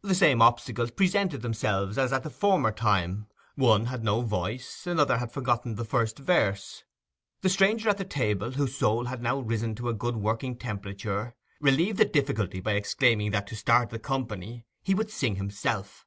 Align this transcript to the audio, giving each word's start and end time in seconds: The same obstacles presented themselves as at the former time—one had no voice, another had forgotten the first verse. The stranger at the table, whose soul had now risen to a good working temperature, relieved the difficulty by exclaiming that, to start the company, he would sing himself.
The 0.00 0.14
same 0.14 0.40
obstacles 0.40 0.90
presented 0.90 1.42
themselves 1.42 1.98
as 1.98 2.10
at 2.10 2.22
the 2.22 2.30
former 2.30 2.72
time—one 2.72 3.84
had 3.84 4.02
no 4.02 4.22
voice, 4.22 4.86
another 4.86 5.18
had 5.18 5.30
forgotten 5.30 5.74
the 5.74 5.84
first 5.84 6.18
verse. 6.18 6.84
The 7.42 7.50
stranger 7.50 7.90
at 7.90 7.98
the 7.98 8.06
table, 8.06 8.52
whose 8.52 8.74
soul 8.78 9.04
had 9.04 9.22
now 9.22 9.40
risen 9.40 9.74
to 9.74 9.90
a 9.90 9.92
good 9.92 10.16
working 10.16 10.56
temperature, 10.56 11.34
relieved 11.60 11.98
the 11.98 12.06
difficulty 12.06 12.60
by 12.60 12.76
exclaiming 12.76 13.30
that, 13.32 13.46
to 13.48 13.56
start 13.56 13.90
the 13.90 13.98
company, 13.98 14.64
he 14.82 14.94
would 14.94 15.10
sing 15.10 15.36
himself. 15.36 16.06